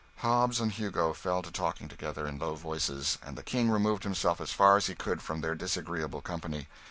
Hobbs 0.17 0.59
and 0.59 0.71
Hugo 0.71 1.13
fell 1.13 1.43
to 1.43 1.51
talking 1.51 1.87
together, 1.87 2.25
in 2.25 2.39
low 2.39 2.55
voices, 2.55 3.19
and 3.21 3.37
the 3.37 3.43
King 3.43 3.69
removed 3.69 4.01
himself 4.01 4.41
as 4.41 4.49
far 4.51 4.75
as 4.75 4.87
he 4.87 4.95
could 4.95 5.21
from 5.21 5.41
their 5.41 5.53
disagreeable 5.53 6.21
company. 6.21 6.67